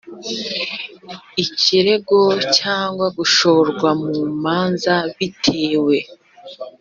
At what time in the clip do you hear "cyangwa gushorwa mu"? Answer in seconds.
2.57-4.11